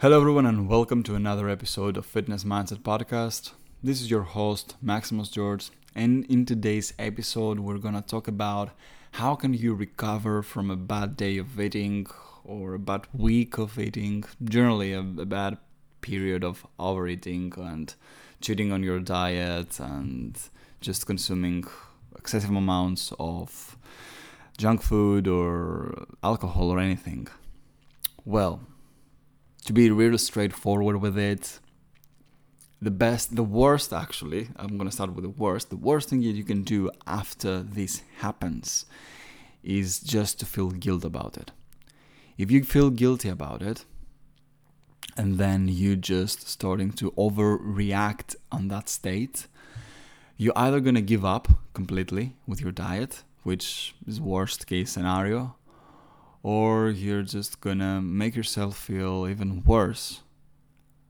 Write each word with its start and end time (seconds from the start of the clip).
Hello, 0.00 0.20
everyone, 0.20 0.46
and 0.46 0.68
welcome 0.68 1.02
to 1.02 1.16
another 1.16 1.48
episode 1.48 1.96
of 1.96 2.06
Fitness 2.06 2.44
Mindset 2.44 2.82
Podcast. 2.82 3.50
This 3.82 4.00
is 4.00 4.08
your 4.08 4.22
host, 4.22 4.76
Maximus 4.80 5.28
George, 5.28 5.70
and 5.92 6.24
in 6.26 6.46
today's 6.46 6.94
episode, 7.00 7.58
we're 7.58 7.78
gonna 7.78 8.00
talk 8.00 8.28
about 8.28 8.70
how 9.14 9.34
can 9.34 9.54
you 9.54 9.74
recover 9.74 10.44
from 10.44 10.70
a 10.70 10.76
bad 10.76 11.16
day 11.16 11.36
of 11.36 11.58
eating 11.58 12.06
or 12.44 12.74
a 12.74 12.78
bad 12.78 13.08
week 13.12 13.58
of 13.58 13.76
eating, 13.76 14.22
generally 14.44 14.92
a, 14.92 15.00
a 15.00 15.26
bad 15.26 15.58
period 16.00 16.44
of 16.44 16.64
overeating 16.78 17.52
and 17.56 17.96
cheating 18.40 18.70
on 18.70 18.84
your 18.84 19.00
diet 19.00 19.80
and 19.80 20.38
just 20.80 21.06
consuming 21.06 21.64
excessive 22.16 22.50
amounts 22.50 23.12
of 23.18 23.76
junk 24.58 24.80
food 24.80 25.26
or 25.26 26.06
alcohol 26.22 26.70
or 26.70 26.78
anything. 26.78 27.26
Well, 28.24 28.60
to 29.68 29.74
be 29.74 29.90
really 29.90 30.16
straightforward 30.16 30.96
with 30.96 31.18
it, 31.18 31.60
the 32.80 32.90
best, 32.90 33.36
the 33.36 33.42
worst 33.42 33.92
actually, 33.92 34.48
I'm 34.56 34.78
gonna 34.78 34.90
start 34.90 35.12
with 35.12 35.24
the 35.24 35.36
worst. 35.44 35.68
The 35.68 35.76
worst 35.76 36.08
thing 36.08 36.22
you 36.22 36.42
can 36.42 36.62
do 36.62 36.90
after 37.06 37.60
this 37.60 38.02
happens 38.20 38.86
is 39.62 40.00
just 40.00 40.40
to 40.40 40.46
feel 40.46 40.70
guilt 40.70 41.04
about 41.04 41.36
it. 41.36 41.50
If 42.38 42.50
you 42.50 42.64
feel 42.64 42.88
guilty 42.88 43.28
about 43.28 43.60
it, 43.60 43.84
and 45.18 45.36
then 45.36 45.68
you 45.68 45.96
just 45.96 46.48
starting 46.48 46.90
to 46.92 47.10
overreact 47.10 48.36
on 48.50 48.68
that 48.68 48.88
state, 48.88 49.48
you're 50.38 50.56
either 50.56 50.80
gonna 50.80 51.02
give 51.02 51.26
up 51.26 51.46
completely 51.74 52.36
with 52.46 52.62
your 52.62 52.72
diet, 52.72 53.22
which 53.42 53.94
is 54.06 54.18
worst 54.18 54.66
case 54.66 54.90
scenario, 54.90 55.57
or 56.42 56.90
you're 56.90 57.22
just 57.22 57.60
gonna 57.60 58.00
make 58.00 58.36
yourself 58.36 58.76
feel 58.76 59.26
even 59.28 59.62
worse. 59.64 60.22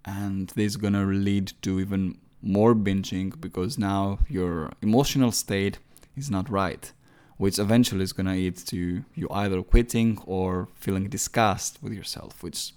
And 0.04 0.48
this 0.50 0.72
is 0.72 0.76
gonna 0.76 1.04
lead 1.04 1.52
to 1.62 1.80
even 1.80 2.18
more 2.40 2.74
binging 2.74 3.38
because 3.40 3.78
now 3.78 4.20
your 4.28 4.72
emotional 4.80 5.32
state 5.32 5.78
is 6.16 6.30
not 6.30 6.48
right, 6.48 6.92
which 7.36 7.58
eventually 7.58 8.02
is 8.02 8.12
gonna 8.12 8.32
lead 8.32 8.56
to 8.56 9.04
you 9.14 9.28
either 9.30 9.62
quitting 9.62 10.18
or 10.24 10.68
feeling 10.74 11.08
disgust 11.08 11.78
with 11.82 11.92
yourself, 11.92 12.42
which 12.42 12.72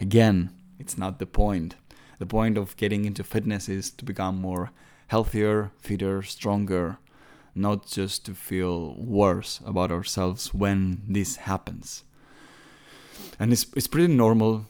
again, 0.00 0.50
it's 0.78 0.98
not 0.98 1.18
the 1.18 1.26
point. 1.26 1.76
The 2.18 2.26
point 2.26 2.58
of 2.58 2.76
getting 2.76 3.04
into 3.04 3.22
fitness 3.22 3.68
is 3.68 3.90
to 3.92 4.04
become 4.04 4.40
more 4.40 4.70
healthier, 5.08 5.70
fitter, 5.78 6.22
stronger, 6.22 6.98
not 7.56 7.86
just 7.86 8.24
to 8.26 8.34
feel 8.34 8.94
worse 8.96 9.60
about 9.64 9.90
ourselves 9.90 10.52
when 10.52 11.02
this 11.08 11.36
happens. 11.36 12.04
And 13.38 13.52
it's, 13.52 13.66
it's 13.74 13.86
pretty 13.86 14.12
normal 14.12 14.66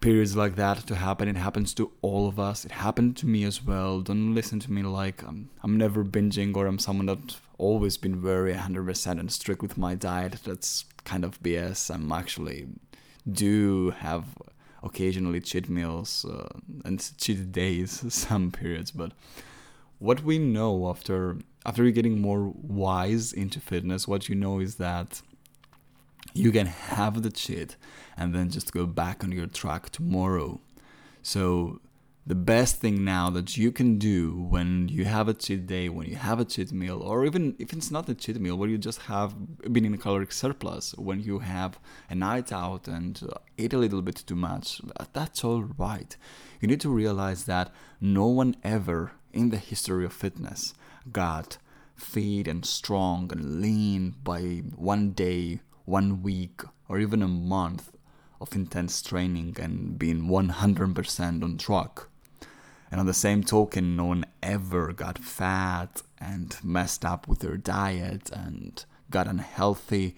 periods 0.00 0.36
like 0.36 0.56
that 0.56 0.86
to 0.86 0.94
happen. 0.94 1.28
It 1.28 1.36
happens 1.36 1.74
to 1.74 1.90
all 2.02 2.28
of 2.28 2.38
us. 2.38 2.64
It 2.64 2.72
happened 2.72 3.16
to 3.18 3.26
me 3.26 3.44
as 3.44 3.64
well. 3.64 4.00
Don't 4.00 4.34
listen 4.34 4.60
to 4.60 4.70
me 4.70 4.82
like 4.82 5.22
I'm, 5.22 5.50
I'm 5.62 5.76
never 5.76 6.04
binging 6.04 6.54
or 6.56 6.66
I'm 6.66 6.78
someone 6.78 7.06
that's 7.06 7.40
always 7.58 7.96
been 7.96 8.20
very 8.20 8.54
100% 8.54 9.06
and 9.18 9.32
strict 9.32 9.62
with 9.62 9.78
my 9.78 9.94
diet. 9.94 10.38
That's 10.44 10.84
kind 11.04 11.24
of 11.24 11.42
BS. 11.42 11.92
I'm 11.92 12.12
actually 12.12 12.66
do 13.30 13.90
have 13.98 14.24
occasionally 14.82 15.40
cheat 15.40 15.68
meals 15.68 16.24
uh, 16.24 16.48
and 16.84 17.10
cheat 17.18 17.50
days 17.52 18.04
some 18.14 18.50
periods, 18.50 18.90
but 18.90 19.12
what 19.98 20.22
we 20.22 20.38
know 20.38 20.88
after 20.88 21.38
after 21.66 21.82
you're 21.82 21.92
getting 21.92 22.20
more 22.20 22.52
wise 22.62 23.32
into 23.32 23.58
fitness, 23.58 24.06
what 24.06 24.28
you 24.28 24.36
know 24.36 24.60
is 24.60 24.76
that 24.76 25.20
you 26.32 26.52
can 26.52 26.66
have 26.66 27.22
the 27.22 27.30
cheat 27.30 27.76
and 28.16 28.32
then 28.32 28.48
just 28.50 28.72
go 28.72 28.86
back 28.86 29.24
on 29.24 29.32
your 29.32 29.48
track 29.48 29.90
tomorrow. 29.90 30.60
So 31.22 31.80
the 32.24 32.36
best 32.36 32.76
thing 32.76 33.04
now 33.04 33.30
that 33.30 33.56
you 33.56 33.72
can 33.72 33.98
do 33.98 34.46
when 34.48 34.88
you 34.88 35.06
have 35.06 35.26
a 35.26 35.34
cheat 35.34 35.66
day, 35.66 35.88
when 35.88 36.06
you 36.06 36.14
have 36.14 36.38
a 36.38 36.44
cheat 36.44 36.70
meal, 36.70 37.00
or 37.02 37.26
even 37.26 37.56
if 37.58 37.72
it's 37.72 37.90
not 37.90 38.08
a 38.08 38.14
cheat 38.14 38.40
meal, 38.40 38.56
where 38.56 38.68
you 38.68 38.78
just 38.78 39.02
have 39.02 39.34
been 39.72 39.84
in 39.84 39.94
a 39.94 39.98
caloric 39.98 40.30
surplus, 40.30 40.94
when 40.94 41.20
you 41.20 41.40
have 41.40 41.80
a 42.08 42.14
night 42.14 42.52
out 42.52 42.86
and 42.86 43.22
uh, 43.28 43.38
eat 43.58 43.72
a 43.72 43.78
little 43.78 44.02
bit 44.02 44.22
too 44.24 44.36
much, 44.36 44.80
that's 45.12 45.42
all 45.42 45.64
right. 45.76 46.16
You 46.60 46.68
need 46.68 46.80
to 46.82 46.90
realize 46.90 47.44
that 47.44 47.72
no 48.00 48.26
one 48.26 48.54
ever 48.62 49.12
in 49.32 49.50
the 49.50 49.58
history 49.58 50.04
of 50.04 50.12
fitness 50.12 50.74
got 51.12 51.58
fit 51.94 52.46
and 52.46 52.64
strong 52.64 53.30
and 53.32 53.60
lean 53.60 54.14
by 54.22 54.62
one 54.74 55.12
day, 55.12 55.60
one 55.84 56.22
week, 56.22 56.62
or 56.88 56.98
even 56.98 57.22
a 57.22 57.28
month 57.28 57.92
of 58.40 58.54
intense 58.54 59.02
training 59.02 59.56
and 59.60 59.98
being 59.98 60.28
100% 60.28 61.42
on 61.42 61.56
track. 61.56 62.00
And 62.90 63.00
on 63.00 63.06
the 63.06 63.14
same 63.14 63.42
token, 63.42 63.96
no 63.96 64.06
one 64.06 64.26
ever 64.42 64.92
got 64.92 65.18
fat 65.18 66.02
and 66.18 66.56
messed 66.62 67.04
up 67.04 67.26
with 67.26 67.40
their 67.40 67.56
diet 67.56 68.30
and 68.30 68.84
got 69.10 69.26
unhealthy 69.26 70.16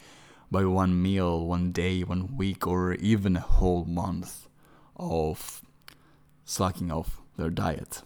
by 0.50 0.65
one 0.65 1.00
meal, 1.00 1.47
one 1.47 1.72
day, 1.72 2.03
one 2.03 2.37
week, 2.37 2.66
or 2.66 2.94
even 2.94 3.37
a 3.37 3.41
whole 3.41 3.84
month 3.84 4.49
of 4.97 5.62
slacking 6.44 6.91
off 6.91 7.20
their 7.37 7.50
diet. 7.50 8.03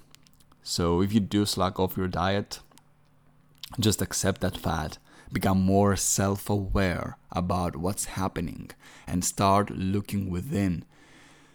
So 0.63 1.01
if 1.03 1.13
you 1.13 1.21
do 1.21 1.47
slack 1.47 1.81
off 1.81 1.97
your 1.97 2.09
diet, 2.09 2.61
just 3.79 4.03
accept 4.03 4.41
that 4.41 4.57
fact, 4.57 4.99
become 5.33 5.61
more 5.61 5.97
self 5.97 6.51
aware 6.51 7.17
about 7.31 7.77
what's 7.77 8.05
happening, 8.05 8.71
and 9.07 9.25
start 9.25 9.71
looking 9.71 10.31
within. 10.31 10.85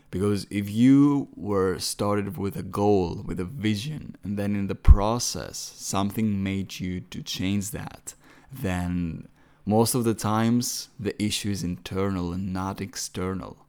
Because 0.09 0.47
if 0.50 0.69
you 0.69 1.28
were 1.35 1.79
started 1.79 2.38
with 2.38 2.55
a 2.55 2.63
goal, 2.63 3.23
with 3.25 3.39
a 3.39 3.45
vision, 3.45 4.16
and 4.23 4.38
then 4.38 4.55
in 4.55 4.67
the 4.67 4.75
process 4.75 5.57
something 5.75 6.41
made 6.41 6.79
you 6.79 7.01
to 7.01 7.22
change 7.22 7.72
that, 7.72 8.13
then 8.51 9.28
most 9.66 9.95
of 9.95 10.05
the 10.05 10.13
times 10.13 10.89
the 10.97 11.22
issue 11.22 11.51
is 11.51 11.63
internal 11.63 12.31
and 12.31 12.53
not 12.53 12.79
external. 12.79 13.66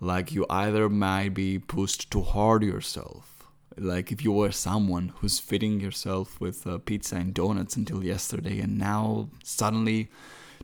Like 0.00 0.32
you 0.32 0.46
either 0.48 0.88
might 0.88 1.34
be 1.34 1.58
pushed 1.58 2.10
too 2.10 2.22
hard 2.22 2.62
yourself 2.62 3.37
like 3.80 4.12
if 4.12 4.22
you 4.24 4.32
were 4.32 4.50
someone 4.50 5.12
who's 5.16 5.38
feeding 5.38 5.80
yourself 5.80 6.40
with 6.40 6.66
uh, 6.66 6.78
pizza 6.78 7.16
and 7.16 7.34
donuts 7.34 7.76
until 7.76 8.04
yesterday 8.04 8.60
and 8.60 8.78
now 8.78 9.28
suddenly 9.42 10.10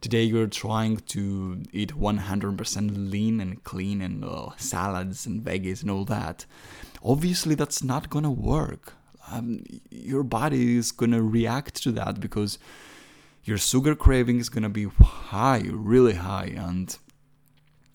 today 0.00 0.22
you're 0.22 0.46
trying 0.46 0.96
to 0.96 1.62
eat 1.72 1.94
100% 1.96 3.10
lean 3.10 3.40
and 3.40 3.62
clean 3.64 4.00
and 4.00 4.24
uh, 4.24 4.50
salads 4.56 5.26
and 5.26 5.42
veggies 5.42 5.82
and 5.82 5.90
all 5.90 6.04
that 6.04 6.46
obviously 7.04 7.54
that's 7.54 7.84
not 7.84 8.10
gonna 8.10 8.30
work. 8.30 8.94
Um, 9.30 9.62
your 9.90 10.22
body 10.22 10.76
is 10.76 10.90
gonna 10.90 11.22
react 11.22 11.82
to 11.82 11.92
that 11.92 12.20
because 12.20 12.58
your 13.44 13.58
sugar 13.58 13.94
craving 13.94 14.40
is 14.40 14.48
gonna 14.48 14.70
be 14.70 14.86
high 14.86 15.64
really 15.70 16.14
high 16.14 16.52
and 16.56 16.96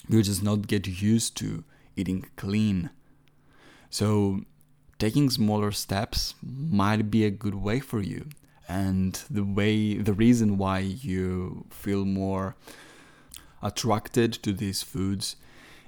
you 0.08 0.22
just 0.22 0.44
not 0.44 0.68
get 0.68 0.88
used 0.88 1.36
to 1.38 1.64
eating 1.96 2.28
clean. 2.36 2.92
So 3.90 4.42
taking 5.00 5.30
smaller 5.30 5.72
steps 5.72 6.36
might 6.44 7.10
be 7.10 7.26
a 7.26 7.32
good 7.32 7.56
way 7.56 7.80
for 7.80 8.02
you 8.02 8.28
and 8.68 9.24
the 9.32 9.44
way 9.44 9.96
the 9.96 10.14
reason 10.14 10.58
why 10.58 10.80
you 10.80 11.66
feel 11.72 12.06
more 12.06 12.56
attracted 13.64 14.32
to 14.32 14.54
these 14.54 14.84
foods 14.84 15.36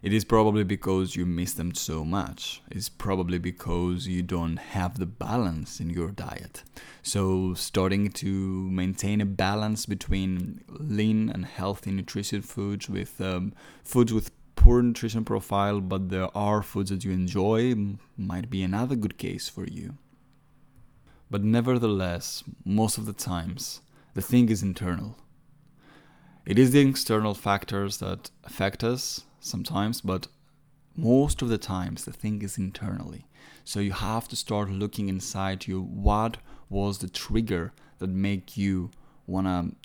it 0.02 0.14
is 0.14 0.26
probably 0.26 0.64
because 0.64 1.16
you 1.16 1.28
miss 1.28 1.54
them 1.54 1.76
so 1.76 2.04
much. 2.04 2.64
It's 2.72 2.90
probably 2.90 3.38
because 3.38 4.08
you 4.08 4.24
don't 4.24 4.58
have 4.58 4.98
the 4.98 5.06
balance 5.06 5.80
in 5.80 5.92
your 5.92 6.10
diet. 6.10 6.64
So, 7.04 7.54
starting 7.54 8.10
to 8.14 8.28
maintain 8.72 9.22
a 9.22 9.26
balance 9.26 9.86
between 9.86 10.64
lean 10.68 11.30
and 11.30 11.46
healthy 11.46 11.92
nutritious 11.92 12.44
foods 12.44 12.90
with 12.90 13.22
um, 13.22 13.54
foods 13.84 14.12
with 14.12 14.32
poor 14.62 14.84
nutrition 14.84 15.26
profile, 15.26 15.82
but 15.82 16.10
there 16.10 16.30
are 16.38 16.62
foods 16.62 16.92
that 16.92 17.04
you 17.04 17.12
enjoy, 17.12 17.74
might 18.16 18.48
be 18.48 18.62
another 18.62 18.96
good 18.96 19.18
case 19.18 19.50
for 19.50 19.66
you. 19.66 19.98
But 21.32 21.44
nevertheless, 21.44 22.44
most 22.64 23.00
of 23.00 23.08
the 23.08 23.14
times, 23.14 23.82
the 24.14 24.22
thing 24.22 24.50
is 24.50 24.62
internal. 24.62 25.18
It 26.46 26.60
is 26.60 26.72
the 26.72 26.88
external 26.88 27.34
factors 27.34 27.98
that 27.98 28.30
affect 28.44 28.84
us 28.84 29.26
sometimes, 29.40 30.00
but 30.00 30.28
most 30.96 31.42
of 31.42 31.50
the 31.50 31.58
times 31.58 32.06
the 32.06 32.14
thing 32.14 32.44
is 32.44 32.60
internally. 32.60 33.26
So 33.64 33.80
you 33.80 33.94
have 33.94 34.28
to 34.28 34.36
start 34.36 34.70
looking 34.70 35.10
inside 35.10 35.66
you 35.66 35.82
what 35.82 36.38
was 36.70 37.00
the 37.00 37.10
trigger 37.10 37.74
that 37.98 38.12
make 38.12 38.58
you 38.58 38.92
want 39.26 39.48
to 39.48 39.76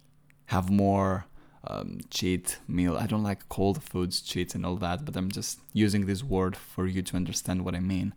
have 0.47 0.69
more 0.69 1.25
um, 1.69 2.01
cheat 2.11 2.59
meal. 2.69 2.97
I 2.97 3.07
don't 3.07 3.23
like 3.23 3.49
cold 3.49 3.83
foods, 3.83 4.21
cheats, 4.21 4.55
and 4.55 4.65
all 4.65 4.77
that, 4.77 5.05
but 5.05 5.17
I'm 5.17 5.31
just 5.31 5.61
using 5.73 6.07
this 6.07 6.23
word 6.23 6.57
for 6.57 6.87
you 6.87 7.03
to 7.03 7.17
understand 7.17 7.65
what 7.65 7.75
I 7.75 7.81
mean. 7.81 8.15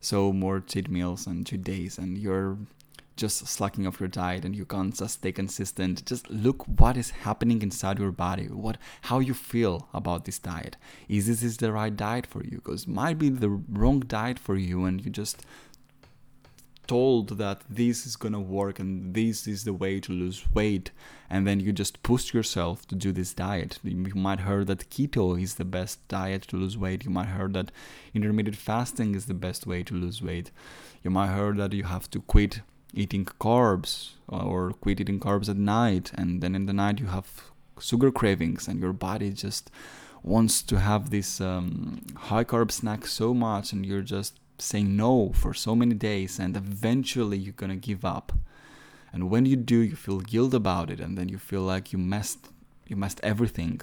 So 0.00 0.32
more 0.32 0.60
cheat 0.60 0.90
meals 0.90 1.26
and 1.26 1.46
cheat 1.46 1.64
days, 1.64 1.98
and 1.98 2.18
you're 2.18 2.58
just 3.16 3.46
slacking 3.46 3.86
off 3.86 4.00
your 4.00 4.08
diet 4.08 4.44
and 4.44 4.56
you 4.56 4.64
can't 4.64 4.96
just 4.96 5.14
stay 5.14 5.30
consistent 5.30 6.04
just 6.04 6.28
look 6.30 6.64
what 6.66 6.96
is 6.96 7.10
happening 7.10 7.62
inside 7.62 7.98
your 7.98 8.10
body 8.10 8.46
what 8.46 8.76
how 9.02 9.20
you 9.20 9.32
feel 9.32 9.88
about 9.94 10.24
this 10.24 10.38
diet 10.38 10.76
is 11.08 11.28
this 11.28 11.42
is 11.42 11.58
the 11.58 11.70
right 11.70 11.96
diet 11.96 12.26
for 12.26 12.42
you 12.42 12.56
because 12.56 12.88
might 12.88 13.18
be 13.18 13.28
the 13.28 13.48
wrong 13.48 14.00
diet 14.00 14.38
for 14.38 14.56
you 14.56 14.84
and 14.84 15.04
you 15.04 15.10
just 15.10 15.44
told 16.86 17.38
that 17.38 17.62
this 17.68 18.06
is 18.06 18.16
gonna 18.16 18.40
work 18.40 18.78
and 18.78 19.14
this 19.14 19.46
is 19.46 19.64
the 19.64 19.72
way 19.72 20.00
to 20.00 20.12
lose 20.12 20.44
weight 20.52 20.90
and 21.30 21.46
then 21.46 21.60
you 21.60 21.72
just 21.72 22.02
push 22.02 22.32
yourself 22.32 22.86
to 22.88 22.94
do 22.94 23.12
this 23.12 23.32
diet. 23.32 23.78
You 23.82 24.14
might 24.14 24.40
heard 24.40 24.66
that 24.68 24.90
keto 24.90 25.40
is 25.40 25.54
the 25.54 25.64
best 25.64 26.06
diet 26.08 26.42
to 26.48 26.56
lose 26.56 26.78
weight. 26.78 27.04
You 27.04 27.10
might 27.10 27.28
heard 27.28 27.54
that 27.54 27.72
intermittent 28.14 28.56
fasting 28.56 29.14
is 29.14 29.26
the 29.26 29.34
best 29.34 29.66
way 29.66 29.82
to 29.82 29.94
lose 29.94 30.22
weight. 30.22 30.50
You 31.02 31.10
might 31.10 31.28
heard 31.28 31.56
that 31.58 31.72
you 31.72 31.84
have 31.84 32.10
to 32.10 32.20
quit 32.20 32.60
eating 32.92 33.24
carbs 33.24 34.10
or 34.28 34.72
quit 34.72 35.00
eating 35.00 35.20
carbs 35.20 35.48
at 35.48 35.56
night 35.56 36.12
and 36.14 36.40
then 36.40 36.54
in 36.54 36.66
the 36.66 36.72
night 36.72 37.00
you 37.00 37.06
have 37.06 37.50
sugar 37.80 38.10
cravings 38.10 38.68
and 38.68 38.80
your 38.80 38.92
body 38.92 39.30
just 39.30 39.70
wants 40.22 40.62
to 40.62 40.80
have 40.80 41.10
this 41.10 41.40
um, 41.40 42.00
high 42.16 42.44
carb 42.44 42.70
snack 42.70 43.06
so 43.06 43.34
much 43.34 43.72
and 43.72 43.84
you're 43.84 44.02
just 44.02 44.38
saying 44.58 44.96
no 44.96 45.32
for 45.34 45.52
so 45.54 45.74
many 45.74 45.94
days 45.94 46.38
and 46.38 46.56
eventually 46.56 47.38
you're 47.38 47.52
gonna 47.52 47.76
give 47.76 48.04
up. 48.04 48.32
And 49.12 49.30
when 49.30 49.46
you 49.46 49.56
do 49.56 49.78
you 49.78 49.96
feel 49.96 50.20
guilt 50.20 50.54
about 50.54 50.90
it 50.90 51.00
and 51.00 51.16
then 51.16 51.28
you 51.28 51.38
feel 51.38 51.62
like 51.62 51.92
you 51.92 51.98
messed 51.98 52.48
you 52.86 52.96
messed 52.96 53.20
everything. 53.22 53.80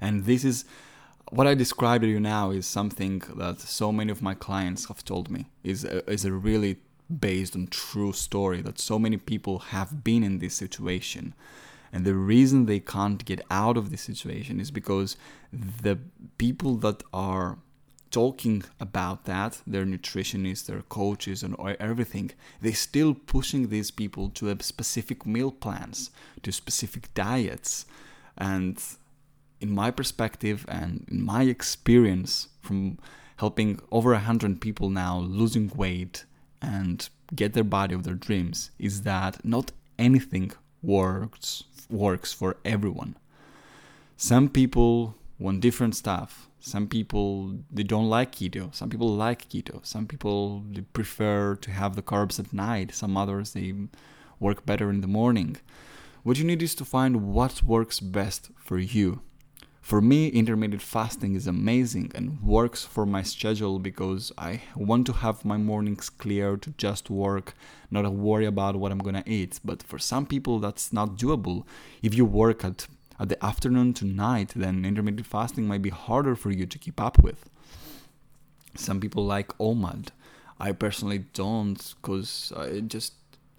And 0.00 0.24
this 0.24 0.44
is 0.44 0.64
what 1.30 1.46
i 1.46 1.54
described 1.54 2.02
to 2.02 2.08
you 2.08 2.20
now 2.20 2.50
is 2.50 2.66
something 2.66 3.22
that 3.36 3.58
so 3.58 3.90
many 3.90 4.12
of 4.12 4.20
my 4.20 4.34
clients 4.34 4.86
have 4.88 5.02
told 5.02 5.30
me 5.30 5.46
is 5.64 5.82
a, 5.82 6.10
is 6.10 6.26
a 6.26 6.32
really 6.32 6.76
based 7.20 7.56
on 7.56 7.66
true 7.68 8.12
story 8.12 8.60
that 8.62 8.78
so 8.78 8.98
many 8.98 9.16
people 9.16 9.58
have 9.58 10.04
been 10.04 10.22
in 10.22 10.38
this 10.38 10.54
situation. 10.54 11.34
And 11.92 12.04
the 12.04 12.14
reason 12.14 12.64
they 12.64 12.80
can't 12.80 13.22
get 13.24 13.42
out 13.50 13.76
of 13.76 13.90
this 13.90 14.00
situation 14.00 14.60
is 14.60 14.70
because 14.70 15.16
the 15.52 15.98
people 16.38 16.76
that 16.76 17.02
are 17.12 17.58
talking 18.12 18.62
about 18.78 19.24
that, 19.24 19.60
their 19.66 19.84
nutritionists, 19.84 20.66
their 20.66 20.82
coaches, 20.82 21.42
and 21.42 21.56
everything, 21.80 22.30
they're 22.60 22.74
still 22.74 23.14
pushing 23.14 23.68
these 23.68 23.90
people 23.90 24.28
to 24.30 24.56
specific 24.60 25.26
meal 25.26 25.50
plans, 25.50 26.10
to 26.42 26.52
specific 26.52 27.12
diets. 27.14 27.86
And 28.36 28.80
in 29.60 29.70
my 29.70 29.90
perspective 29.90 30.64
and 30.68 31.04
in 31.10 31.22
my 31.22 31.42
experience 31.42 32.48
from 32.60 32.98
helping 33.36 33.80
over 33.90 34.12
a 34.12 34.20
hundred 34.20 34.60
people 34.60 34.90
now 34.90 35.18
losing 35.18 35.72
weight 35.74 36.24
and 36.60 37.08
get 37.34 37.54
their 37.54 37.64
body 37.64 37.94
of 37.94 38.04
their 38.04 38.14
dreams, 38.14 38.70
is 38.78 39.02
that 39.02 39.44
not 39.44 39.72
anything 39.98 40.52
works 40.82 41.64
works 41.88 42.32
for 42.32 42.56
everyone. 42.64 43.16
Some 44.16 44.48
people 44.48 45.16
want 45.42 45.60
different 45.60 45.94
stuff. 45.96 46.48
Some 46.60 46.86
people 46.86 47.58
they 47.70 47.82
don't 47.82 48.08
like 48.08 48.32
keto. 48.32 48.74
Some 48.74 48.88
people 48.88 49.08
like 49.08 49.48
keto. 49.48 49.84
Some 49.84 50.06
people 50.06 50.62
they 50.70 50.82
prefer 50.82 51.56
to 51.56 51.70
have 51.70 51.96
the 51.96 52.02
carbs 52.02 52.38
at 52.38 52.52
night. 52.52 52.94
Some 52.94 53.16
others 53.16 53.52
they 53.52 53.74
work 54.38 54.64
better 54.64 54.88
in 54.90 55.00
the 55.00 55.14
morning. 55.20 55.56
What 56.22 56.38
you 56.38 56.44
need 56.44 56.62
is 56.62 56.74
to 56.76 56.84
find 56.84 57.32
what 57.34 57.62
works 57.64 57.98
best 57.98 58.50
for 58.56 58.78
you. 58.78 59.22
For 59.80 60.00
me 60.00 60.28
intermittent 60.28 60.80
fasting 60.80 61.34
is 61.34 61.48
amazing 61.48 62.12
and 62.14 62.40
works 62.40 62.84
for 62.84 63.04
my 63.04 63.24
schedule 63.24 63.80
because 63.80 64.30
i 64.38 64.62
want 64.76 65.06
to 65.08 65.12
have 65.12 65.44
my 65.44 65.56
mornings 65.56 66.08
clear 66.08 66.56
to 66.56 66.70
just 66.78 67.10
work 67.10 67.54
not 67.90 68.06
worry 68.12 68.46
about 68.46 68.76
what 68.76 68.92
i'm 68.92 69.00
to 69.00 69.24
eat. 69.26 69.58
But 69.64 69.82
for 69.82 69.98
some 69.98 70.24
people 70.26 70.60
that's 70.60 70.92
not 70.92 71.16
doable. 71.16 71.64
If 72.00 72.14
you 72.14 72.24
work 72.24 72.64
at 72.64 72.86
at 73.22 73.28
the 73.28 73.44
afternoon 73.44 73.94
to 73.94 74.04
night, 74.04 74.52
then 74.56 74.84
intermittent 74.84 75.28
fasting 75.28 75.68
might 75.68 75.80
be 75.80 75.90
harder 75.90 76.34
for 76.34 76.50
you 76.50 76.66
to 76.66 76.76
keep 76.76 77.00
up 77.00 77.22
with. 77.22 77.48
Some 78.74 78.98
people 78.98 79.24
like 79.24 79.56
OMAD. 79.58 80.08
I 80.58 80.72
personally 80.72 81.26
don't 81.32 81.94
because 82.02 82.52
I 82.56 82.80
just 82.80 83.14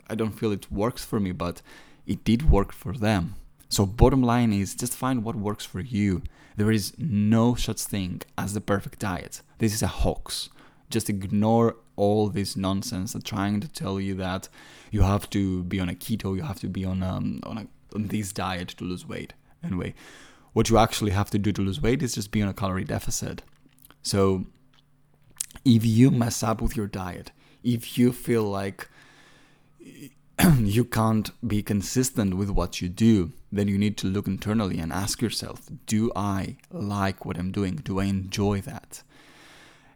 I 0.10 0.16
don't 0.16 0.38
feel 0.38 0.52
it 0.52 0.70
works 0.70 1.06
for 1.06 1.20
me, 1.20 1.32
but 1.32 1.62
it 2.06 2.26
did 2.26 2.50
work 2.50 2.74
for 2.74 2.92
them. 2.92 3.36
So 3.70 3.86
bottom 3.86 4.22
line 4.22 4.52
is 4.52 4.76
just 4.76 4.98
find 4.98 5.24
what 5.24 5.38
works 5.38 5.64
for 5.64 5.80
you. 5.80 6.24
There 6.58 6.72
is 6.72 6.94
no 6.98 7.56
such 7.56 7.82
thing 7.82 8.22
as 8.38 8.54
the 8.54 8.62
perfect 8.62 9.00
diet. 9.00 9.42
This 9.60 9.74
is 9.74 9.82
a 9.82 9.88
hoax. 9.88 10.50
Just 10.90 11.10
ignore 11.10 11.78
all 11.96 12.28
this 12.28 12.58
nonsense 12.58 13.14
that 13.14 13.24
trying 13.24 13.62
to 13.62 13.70
tell 13.70 14.00
you 14.00 14.14
that 14.16 14.50
you 14.92 15.04
have 15.04 15.30
to 15.30 15.64
be 15.64 15.80
on 15.80 15.88
a 15.88 15.96
keto, 15.96 16.36
you 16.36 16.44
have 16.44 16.60
to 16.60 16.68
be 16.68 16.84
on 16.84 17.02
um, 17.02 17.40
on, 17.44 17.58
a, 17.58 17.68
on 17.96 18.08
this 18.08 18.34
diet 18.34 18.68
to 18.80 18.84
lose 18.84 19.08
weight. 19.08 19.34
Anyway, 19.64 19.94
what 20.54 20.70
you 20.70 20.78
actually 20.78 21.12
have 21.12 21.30
to 21.32 21.40
do 21.40 21.52
to 21.52 21.62
lose 21.62 21.82
weight 21.82 22.04
is 22.04 22.16
just 22.16 22.32
be 22.32 22.42
on 22.42 22.50
a 22.50 22.54
calorie 22.54 22.84
deficit. 22.84 23.42
So 24.02 24.46
if 25.66 25.86
you 25.86 26.12
mess 26.12 26.44
up 26.44 26.62
with 26.62 26.76
your 26.76 26.88
diet, 26.88 27.32
if 27.64 27.98
you 27.98 28.12
feel 28.12 28.44
like 28.44 28.90
you 30.60 30.84
can't 30.84 31.32
be 31.48 31.62
consistent 31.62 32.36
with 32.36 32.50
what 32.50 32.82
you 32.82 32.90
do, 32.90 33.32
then 33.52 33.68
you 33.68 33.78
need 33.78 33.98
to 33.98 34.08
look 34.08 34.28
internally 34.28 34.80
and 34.80 34.92
ask 34.92 35.22
yourself 35.22 35.70
Do 35.86 36.12
I 36.16 36.58
like 36.72 37.26
what 37.26 37.38
I'm 37.38 37.52
doing? 37.52 37.78
Do 37.78 38.00
I 38.00 38.06
enjoy 38.06 38.62
that? 38.62 39.04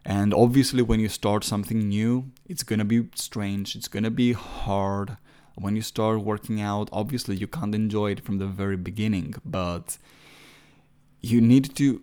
And 0.04 0.32
obviously, 0.32 0.80
when 0.80 1.00
you 1.00 1.08
start 1.08 1.44
something 1.44 1.88
new, 1.88 2.30
it's 2.46 2.62
gonna 2.62 2.84
be 2.84 3.08
strange, 3.14 3.76
it's 3.76 3.88
gonna 3.88 4.10
be 4.10 4.32
hard, 4.32 5.18
when 5.60 5.76
you 5.76 5.82
start 5.82 6.20
working 6.20 6.60
out, 6.60 6.88
obviously 6.92 7.36
you 7.36 7.46
can't 7.46 7.74
enjoy 7.74 8.12
it 8.12 8.24
from 8.24 8.38
the 8.38 8.46
very 8.46 8.76
beginning, 8.76 9.34
but 9.44 9.98
you 11.20 11.40
need 11.40 11.74
to 11.76 12.02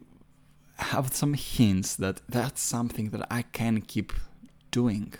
have 0.78 1.14
some 1.14 1.34
hints 1.34 1.96
that 1.96 2.22
that's 2.28 2.62
something 2.62 3.10
that 3.12 3.26
I 3.32 3.44
can 3.44 3.82
keep 3.82 4.12
doing. 4.72 5.14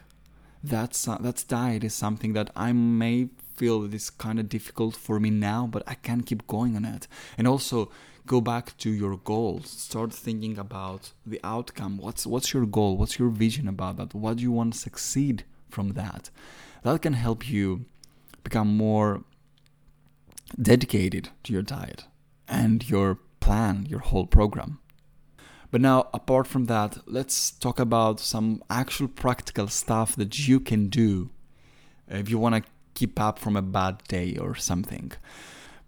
That's 0.64 1.08
uh, 1.08 1.18
diet 1.48 1.84
is 1.84 1.94
something 1.94 2.34
that 2.34 2.50
I 2.56 2.74
may 2.74 3.30
feel 3.56 3.84
is 3.94 4.10
kind 4.10 4.40
of 4.40 4.50
difficult 4.50 4.96
for 4.96 5.20
me 5.20 5.30
now, 5.30 5.68
but 5.68 5.84
I 5.88 5.94
can 5.94 6.22
keep 6.22 6.46
going 6.48 6.76
on 6.76 6.86
it. 6.86 7.08
And 7.38 7.48
also 7.48 7.90
go 8.26 8.42
back 8.42 8.76
to 8.78 8.90
your 8.90 9.18
goals. 9.18 9.70
Start 9.70 10.12
thinking 10.12 10.58
about 10.58 11.12
the 11.26 11.40
outcome. 11.44 11.98
What's 11.98 12.26
what's 12.26 12.54
your 12.54 12.66
goal? 12.66 12.98
What's 12.98 13.18
your 13.20 13.30
vision 13.30 13.68
about 13.68 13.98
that? 13.98 14.14
What 14.14 14.38
do 14.38 14.44
you 14.44 14.52
want 14.52 14.74
to 14.74 14.80
succeed 14.80 15.46
from 15.70 15.90
that? 15.94 16.30
That 16.84 17.02
can 17.02 17.14
help 17.14 17.50
you 17.50 17.86
become 18.46 18.78
more 18.78 19.26
dedicated 20.62 21.30
to 21.44 21.52
your 21.52 21.62
diet 21.62 22.06
and 22.48 22.90
your 22.90 23.20
plan, 23.42 23.86
your 23.90 24.00
whole 24.00 24.26
program. 24.26 24.80
But 25.72 25.82
now, 25.82 26.08
apart 26.14 26.48
from 26.48 26.66
that, 26.66 27.00
let's 27.06 27.52
talk 27.52 27.80
about 27.80 28.22
some 28.22 28.64
actual 28.70 29.10
practical 29.10 29.68
stuff 29.68 30.16
that 30.16 30.48
you 30.48 30.62
can 30.62 30.88
do 30.88 31.32
if 32.08 32.30
you 32.30 32.38
want 32.40 32.56
to 32.56 32.72
keep 32.94 33.20
up 33.20 33.38
from 33.40 33.58
a 33.58 33.62
bad 33.62 34.02
day 34.08 34.38
or 34.38 34.56
something. 34.56 35.12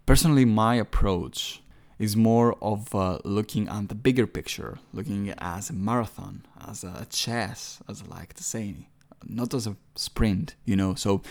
Personally, 0.04 0.44
my 0.44 0.74
approach 0.74 1.62
is 1.98 2.16
more 2.16 2.56
of 2.62 2.94
uh, 2.94 3.18
looking 3.24 3.68
at 3.68 3.88
the 3.88 3.94
bigger 3.94 4.26
picture, 4.26 4.78
looking 4.92 5.32
as 5.38 5.70
a 5.70 5.72
marathon, 5.72 6.44
as 6.68 6.84
a 6.84 7.06
chess, 7.08 7.80
as 7.88 8.02
I 8.02 8.14
like 8.14 8.34
to 8.34 8.44
say, 8.44 8.88
not 9.24 9.54
as 9.54 9.66
a 9.66 9.76
sprint, 9.94 10.54
you 10.64 10.76
know. 10.76 10.94
So 10.94 11.22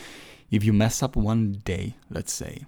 if 0.52 0.64
you 0.64 0.74
mess 0.74 1.04
up 1.04 1.16
one 1.16 1.62
day, 1.66 1.96
let's 2.10 2.34
say, 2.34 2.66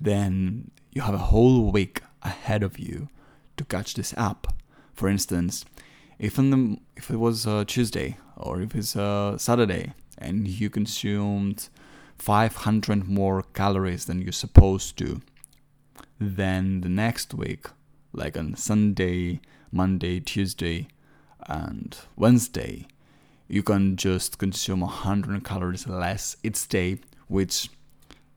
then 0.00 0.70
you 0.92 1.02
have 1.02 1.14
a 1.14 1.18
whole 1.18 1.70
week 1.70 2.02
ahead 2.22 2.62
of 2.62 2.78
you 2.78 3.08
to 3.56 3.64
catch 3.64 3.94
this 3.94 4.14
up. 4.16 4.52
For 4.94 5.08
instance, 5.08 5.64
if 6.18 6.38
in 6.38 6.50
the 6.50 6.78
if 6.96 7.10
it 7.10 7.16
was 7.16 7.46
uh, 7.46 7.64
Tuesday 7.66 8.18
or 8.36 8.60
if 8.60 8.74
it's 8.74 8.96
uh, 8.96 9.38
Saturday 9.38 9.94
and 10.18 10.46
you 10.46 10.68
consumed 10.68 11.68
500 12.18 13.08
more 13.08 13.42
calories 13.54 14.04
than 14.04 14.20
you're 14.20 14.32
supposed 14.32 14.98
to, 14.98 15.22
then 16.18 16.82
the 16.82 16.88
next 16.88 17.32
week, 17.32 17.66
like 18.12 18.36
on 18.36 18.54
Sunday, 18.56 19.40
Monday, 19.72 20.20
Tuesday, 20.20 20.88
and 21.46 21.96
Wednesday, 22.16 22.86
you 23.50 23.62
can 23.62 23.96
just 23.96 24.38
consume 24.38 24.80
100 24.80 25.44
calories 25.44 25.86
less 25.86 26.36
each 26.42 26.68
day 26.68 26.98
which 27.30 27.70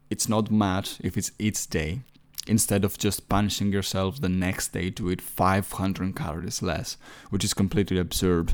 it's 0.09 0.29
not 0.29 0.51
much 0.51 0.97
if 0.99 1.17
it's 1.17 1.31
each 1.39 1.67
day, 1.67 2.01
instead 2.45 2.85
of 2.85 2.99
just 2.99 3.27
punishing 3.27 3.73
yourself 3.73 4.21
the 4.21 4.29
next 4.29 4.71
day 4.71 4.91
to 4.91 5.09
eat 5.09 5.19
500 5.19 6.15
calories 6.15 6.61
less, 6.61 6.97
which 7.31 7.43
is 7.43 7.55
completely 7.55 7.97
absurd. 7.97 8.53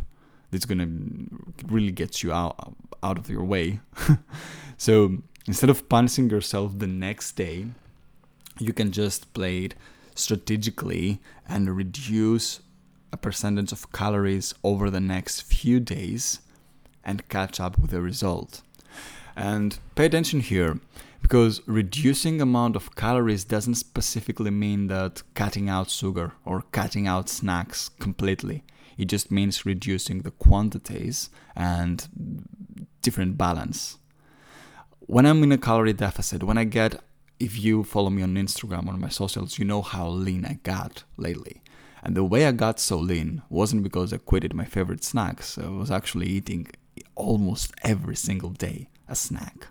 It's 0.53 0.65
gonna 0.65 0.87
really 1.67 1.91
get 1.91 2.23
you 2.23 2.31
out 2.31 2.75
out 3.03 3.17
of 3.17 3.29
your 3.29 3.43
way. 3.43 3.81
so 4.77 5.17
instead 5.45 5.69
of 5.69 5.89
punishing 5.89 6.29
yourself 6.29 6.79
the 6.79 6.87
next 6.87 7.33
day, 7.33 7.65
you 8.57 8.71
can 8.71 8.93
just 8.93 9.33
play 9.33 9.65
it 9.65 9.75
strategically 10.15 11.19
and 11.47 11.75
reduce 11.75 12.61
a 13.11 13.17
percentage 13.17 13.73
of 13.73 13.91
calories 13.91 14.53
over 14.63 14.89
the 14.89 15.01
next 15.01 15.41
few 15.41 15.81
days 15.81 16.39
and 17.03 17.27
catch 17.29 17.59
up 17.59 17.77
with 17.79 17.91
the 17.91 18.01
result. 18.01 18.61
And 19.35 19.77
pay 19.95 20.05
attention 20.05 20.41
here 20.41 20.79
because 21.21 21.61
reducing 21.65 22.41
amount 22.41 22.75
of 22.75 22.95
calories 22.95 23.43
doesn't 23.43 23.75
specifically 23.75 24.51
mean 24.51 24.87
that 24.87 25.23
cutting 25.33 25.69
out 25.69 25.89
sugar 25.89 26.33
or 26.45 26.63
cutting 26.71 27.07
out 27.07 27.29
snacks 27.29 27.89
completely. 27.99 28.63
It 28.97 29.05
just 29.05 29.31
means 29.31 29.65
reducing 29.65 30.21
the 30.21 30.31
quantities 30.31 31.29
and 31.55 32.07
different 33.01 33.37
balance. 33.37 33.97
When 34.99 35.25
I'm 35.25 35.41
in 35.43 35.51
a 35.51 35.57
calorie 35.57 35.93
deficit, 35.93 36.43
when 36.43 36.57
I 36.57 36.65
get 36.65 37.01
if 37.39 37.57
you 37.57 37.83
follow 37.83 38.09
me 38.09 38.21
on 38.21 38.35
Instagram 38.35 38.87
or 38.87 38.97
my 38.97 39.07
socials, 39.09 39.57
you 39.57 39.65
know 39.65 39.81
how 39.81 40.09
lean 40.09 40.45
I 40.45 40.59
got 40.63 41.03
lately. 41.15 41.61
And 42.03 42.15
the 42.15 42.23
way 42.23 42.45
I 42.45 42.51
got 42.51 42.79
so 42.79 42.97
lean 42.97 43.41
wasn't 43.49 43.83
because 43.83 44.13
I 44.13 44.17
quitted 44.17 44.53
my 44.53 44.65
favorite 44.65 45.03
snacks. 45.03 45.57
I 45.57 45.67
was 45.69 45.91
actually 45.91 46.27
eating 46.27 46.67
almost 47.15 47.73
every 47.83 48.15
single 48.15 48.49
day 48.49 48.89
a 49.07 49.15
snack. 49.15 49.67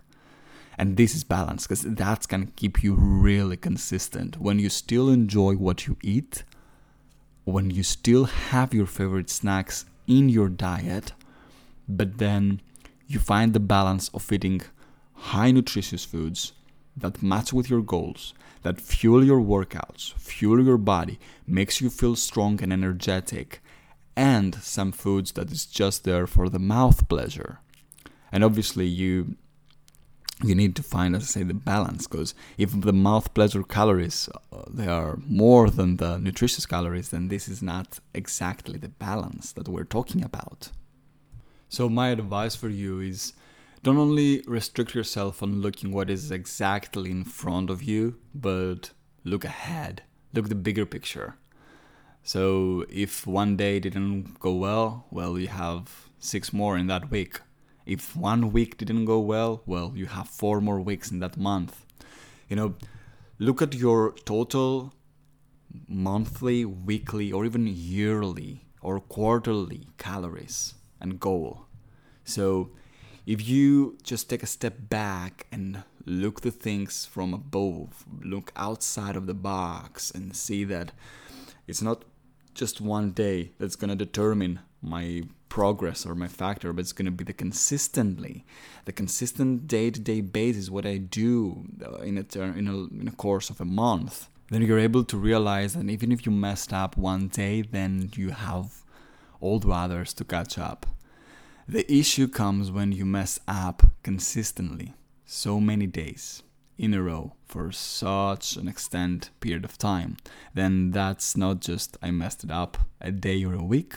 And 0.77 0.95
this 0.95 1.13
is 1.13 1.23
balance 1.23 1.67
because 1.67 1.81
that's 1.81 2.25
gonna 2.25 2.47
keep 2.55 2.83
you 2.83 2.93
really 2.95 3.57
consistent. 3.57 4.39
When 4.39 4.59
you 4.59 4.69
still 4.69 5.09
enjoy 5.09 5.55
what 5.55 5.87
you 5.87 5.97
eat, 6.01 6.43
when 7.43 7.69
you 7.69 7.83
still 7.83 8.25
have 8.25 8.73
your 8.73 8.85
favorite 8.85 9.29
snacks 9.29 9.85
in 10.07 10.29
your 10.29 10.49
diet, 10.49 11.13
but 11.87 12.17
then 12.17 12.61
you 13.07 13.19
find 13.19 13.53
the 13.53 13.59
balance 13.59 14.09
of 14.09 14.31
eating 14.31 14.61
high 15.13 15.51
nutritious 15.51 16.05
foods 16.05 16.53
that 16.95 17.23
match 17.23 17.51
with 17.51 17.69
your 17.69 17.81
goals, 17.81 18.33
that 18.63 18.79
fuel 18.79 19.23
your 19.23 19.41
workouts, 19.41 20.13
fuel 20.13 20.63
your 20.63 20.77
body, 20.77 21.19
makes 21.47 21.81
you 21.81 21.89
feel 21.89 22.15
strong 22.15 22.61
and 22.61 22.71
energetic, 22.71 23.61
and 24.19 24.55
some 24.55 24.91
foods 24.91 25.31
that 25.31 25.49
is 25.49 25.65
just 25.65 26.03
there 26.03 26.27
for 26.27 26.49
the 26.49 26.59
mouth 26.59 27.07
pleasure. 27.07 27.61
And 28.33 28.43
obviously 28.43 28.85
you 28.85 29.37
you 30.43 30.55
need 30.55 30.75
to 30.75 30.83
find 30.83 31.15
as 31.15 31.23
I 31.23 31.25
say 31.25 31.43
the 31.43 31.53
balance 31.53 32.05
because 32.07 32.33
if 32.57 32.69
the 32.87 32.93
mouth 32.93 33.33
pleasure 33.33 33.63
calories 33.63 34.29
uh, 34.51 34.63
they 34.69 34.87
are 34.87 35.19
more 35.25 35.69
than 35.69 35.97
the 35.97 36.17
nutritious 36.17 36.65
calories 36.65 37.09
then 37.09 37.27
this 37.27 37.47
is 37.47 37.61
not 37.61 37.99
exactly 38.13 38.77
the 38.77 38.93
balance 39.09 39.53
that 39.53 39.69
we're 39.69 39.95
talking 39.97 40.21
about. 40.23 40.69
So 41.69 41.87
my 41.87 42.09
advice 42.09 42.55
for 42.55 42.69
you 42.69 42.99
is 42.99 43.33
don't 43.83 44.03
only 44.07 44.43
restrict 44.47 44.93
yourself 44.93 45.41
on 45.41 45.61
looking 45.61 45.93
what 45.93 46.09
is 46.09 46.29
exactly 46.29 47.09
in 47.09 47.23
front 47.23 47.69
of 47.69 47.81
you, 47.81 48.17
but 48.35 48.91
look 49.23 49.45
ahead. 49.45 50.03
Look 50.33 50.49
the 50.49 50.55
bigger 50.55 50.85
picture. 50.85 51.37
So 52.23 52.85
if 52.89 53.25
one 53.25 53.57
day 53.57 53.79
didn't 53.79 54.39
go 54.39 54.53
well, 54.53 55.05
well, 55.11 55.39
you 55.39 55.47
have 55.47 56.09
six 56.19 56.53
more 56.53 56.77
in 56.77 56.87
that 56.87 57.09
week. 57.09 57.39
If 57.85 58.15
one 58.15 58.51
week 58.51 58.77
didn't 58.77 59.05
go 59.05 59.19
well, 59.19 59.63
well, 59.65 59.93
you 59.95 60.05
have 60.05 60.29
four 60.29 60.61
more 60.61 60.79
weeks 60.79 61.11
in 61.11 61.19
that 61.19 61.37
month. 61.37 61.85
You 62.47 62.55
know, 62.55 62.75
look 63.39 63.61
at 63.61 63.73
your 63.73 64.13
total 64.25 64.93
monthly, 65.87 66.65
weekly, 66.65 67.31
or 67.31 67.45
even 67.45 67.67
yearly 67.67 68.65
or 68.81 68.99
quarterly 68.99 69.87
calories 69.97 70.75
and 71.01 71.19
goal. 71.19 71.65
So 72.23 72.71
if 73.25 73.47
you 73.47 73.97
just 74.03 74.29
take 74.29 74.43
a 74.43 74.47
step 74.47 74.75
back 74.89 75.47
and 75.51 75.83
look 76.05 76.41
the 76.41 76.51
things 76.51 77.05
from 77.05 77.33
above, 77.33 78.05
look 78.23 78.51
outside 78.55 79.15
of 79.15 79.27
the 79.27 79.33
box 79.33 80.11
and 80.11 80.35
see 80.35 80.63
that 80.65 80.91
it's 81.69 81.81
not 81.81 82.03
just 82.55 82.81
one 82.81 83.11
day 83.11 83.51
that's 83.59 83.75
going 83.75 83.89
to 83.89 83.95
determine 83.95 84.59
my 84.81 85.23
progress 85.49 86.05
or 86.05 86.15
my 86.15 86.27
factor, 86.27 86.73
but 86.73 86.81
it's 86.81 86.93
going 86.93 87.05
to 87.05 87.11
be 87.11 87.23
the 87.23 87.33
consistently, 87.33 88.45
the 88.85 88.91
consistent 88.91 89.67
day-to-day 89.67 90.21
basis 90.21 90.69
what 90.69 90.85
I 90.85 90.97
do 90.97 91.65
uh, 91.85 91.97
in 91.97 92.17
a 92.17 92.23
ter- 92.23 92.57
in 92.61 92.67
a 92.67 92.77
in 93.01 93.07
a 93.07 93.11
course 93.11 93.49
of 93.49 93.61
a 93.61 93.65
month. 93.65 94.27
Then 94.49 94.63
you're 94.63 94.79
able 94.79 95.03
to 95.03 95.17
realize 95.17 95.75
that 95.75 95.89
even 95.89 96.11
if 96.11 96.25
you 96.25 96.31
messed 96.31 96.73
up 96.73 96.97
one 96.97 97.27
day, 97.27 97.61
then 97.61 98.09
you 98.15 98.31
have 98.31 98.83
all 99.39 99.59
the 99.59 99.69
others 99.69 100.13
to 100.15 100.23
catch 100.23 100.57
up. 100.57 100.87
The 101.67 101.85
issue 101.91 102.27
comes 102.27 102.71
when 102.71 102.91
you 102.91 103.05
mess 103.05 103.39
up 103.47 103.83
consistently, 104.01 104.95
so 105.25 105.59
many 105.59 105.85
days 105.85 106.41
in 106.79 106.93
a 106.93 107.03
row 107.03 107.33
for 107.45 107.71
such 107.73 108.55
an 108.55 108.67
extended 108.67 109.29
period 109.41 109.65
of 109.65 109.77
time. 109.77 110.15
Then 110.53 110.91
that's 110.91 111.35
not 111.35 111.59
just 111.59 111.97
I 112.01 112.09
messed 112.09 112.43
it 112.43 112.49
up 112.49 112.77
a 113.01 113.11
day 113.11 113.43
or 113.43 113.53
a 113.53 113.63
week, 113.63 113.95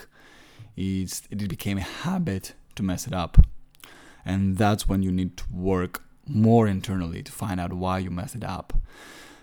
it's, 0.77 1.23
it 1.31 1.49
became 1.49 1.79
a 1.79 1.83
habit 1.83 2.55
to 2.75 2.83
mess 2.83 3.07
it 3.07 3.15
up. 3.15 3.39
And 4.25 4.59
that's 4.59 4.89
when 4.89 5.03
you 5.03 5.13
need 5.13 5.37
to 5.37 5.45
work 5.53 6.03
more 6.27 6.67
internally 6.67 7.23
to 7.23 7.33
find 7.33 7.61
out 7.61 7.73
why 7.73 7.99
you 7.99 8.11
messed 8.11 8.35
it 8.35 8.45
up 8.45 8.73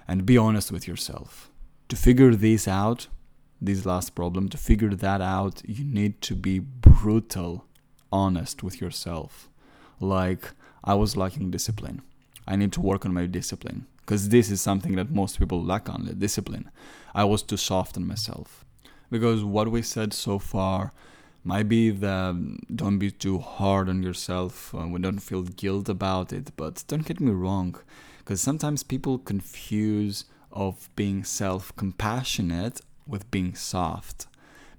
and 0.08 0.26
be 0.26 0.38
honest 0.38 0.72
with 0.72 0.88
yourself. 0.88 1.50
To 1.88 1.96
figure 1.96 2.36
this 2.36 2.68
out, 2.68 3.08
this 3.62 3.86
last 3.86 4.16
problem, 4.16 4.50
to 4.50 4.58
figure 4.58 4.94
that 4.94 5.22
out, 5.22 5.62
you 5.66 5.84
need 5.86 6.22
to 6.22 6.36
be 6.36 6.60
brutal 6.60 7.66
honest 8.12 8.64
with 8.64 8.82
yourself. 8.82 9.50
Like, 10.00 10.52
I 10.84 10.96
was 10.96 11.18
lacking 11.18 11.52
discipline. 11.52 12.02
I 12.50 12.56
need 12.56 12.74
to 12.74 12.82
work 12.82 13.06
on 13.06 13.14
my 13.14 13.28
discipline 13.28 13.86
because 14.00 14.30
this 14.30 14.50
is 14.50 14.60
something 14.60 14.96
that 14.96 15.12
most 15.12 15.40
people 15.40 15.64
lack 15.64 15.88
on 15.88 16.06
the 16.06 16.16
discipline. 16.16 16.72
I 17.14 17.24
was 17.24 17.44
too 17.44 17.58
soft 17.58 17.96
on 17.96 18.08
myself. 18.08 18.66
Because 19.12 19.44
what 19.44 19.70
we 19.70 19.84
said 19.84 20.14
so 20.14 20.40
far 20.40 20.92
might 21.44 21.70
be 21.70 21.92
the 21.92 22.58
don't 22.76 22.98
be 22.98 23.12
too 23.12 23.38
hard 23.38 23.88
on 23.88 24.02
yourself, 24.02 24.74
uh, 24.74 24.88
we 24.88 25.00
don't 25.00 25.20
feel 25.20 25.44
guilt 25.44 25.88
about 25.90 26.34
it, 26.34 26.52
but 26.58 26.84
don't 26.88 27.06
get 27.06 27.20
me 27.20 27.32
wrong 27.32 27.76
because 28.18 28.42
sometimes 28.42 28.82
people 28.84 29.20
confuse 29.20 30.26
of 30.52 30.90
being 30.96 31.24
self-compassionate 31.24 32.82
with 33.08 33.30
being 33.32 33.54
soft. 33.56 34.28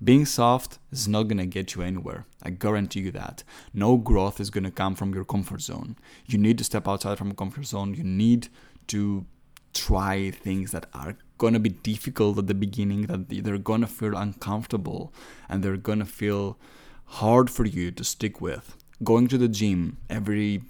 Being 0.03 0.25
soft 0.25 0.79
is 0.91 1.07
not 1.07 1.25
gonna 1.25 1.45
get 1.45 1.75
you 1.75 1.83
anywhere. 1.83 2.25
I 2.43 2.51
guarantee 2.51 3.01
you 3.01 3.11
that. 3.11 3.45
No 3.75 3.99
growth 3.99 4.41
is 4.41 4.49
gonna 4.49 4.71
come 4.71 4.95
from 4.95 5.13
your 5.13 5.27
comfort 5.27 5.61
zone. 5.61 5.97
You 6.25 6.39
need 6.39 6.57
to 6.57 6.65
step 6.65 6.89
outside 6.89 7.19
from 7.19 7.31
a 7.31 7.35
comfort 7.35 7.67
zone. 7.67 7.93
You 7.93 8.05
need 8.05 8.49
to 8.87 9.27
try 9.75 10.31
things 10.31 10.71
that 10.73 10.87
are 10.95 11.17
gonna 11.37 11.59
be 11.59 11.69
difficult 11.69 12.39
at 12.39 12.47
the 12.47 12.55
beginning, 12.55 13.03
that 13.09 13.29
they're 13.29 13.59
gonna 13.59 13.87
feel 13.87 14.17
uncomfortable 14.17 15.13
and 15.51 15.63
they're 15.63 15.77
gonna 15.77 16.07
feel 16.07 16.59
hard 17.05 17.51
for 17.51 17.67
you 17.67 17.91
to 17.91 18.03
stick 18.03 18.41
with. 18.41 18.79
Going 19.05 19.29
to 19.29 19.37
the 19.37 19.49
gym 19.49 19.99
every 20.09 20.63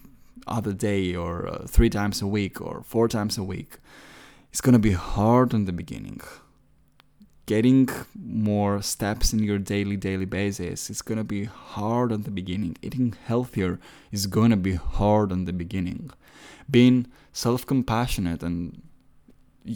other 0.49 0.73
day 0.73 1.15
or 1.15 1.47
uh, 1.47 1.67
three 1.69 1.91
times 1.91 2.21
a 2.21 2.27
week 2.27 2.61
or 2.61 2.83
four 2.83 3.07
times 3.07 3.39
a 3.39 3.45
week, 3.45 3.79
it's 4.51 4.61
gonna 4.61 4.81
be 4.81 4.93
hard 4.93 5.55
in 5.55 5.67
the 5.67 5.73
beginning 5.73 6.21
getting 7.50 7.88
more 8.14 8.80
steps 8.80 9.33
in 9.33 9.40
your 9.42 9.59
daily 9.59 9.97
daily 9.97 10.25
basis 10.25 10.88
it's 10.88 11.02
going 11.02 11.19
to 11.19 11.30
be 11.37 11.45
hard 11.47 12.12
at 12.12 12.23
the 12.23 12.30
beginning. 12.30 12.76
Eating 12.80 13.12
healthier 13.25 13.80
is 14.12 14.28
going 14.28 14.52
to 14.52 14.62
be 14.69 14.75
hard 14.75 15.33
in 15.33 15.47
the 15.47 15.52
beginning. 15.52 16.12
Being 16.71 17.09
self-compassionate 17.33 18.45
and 18.45 18.83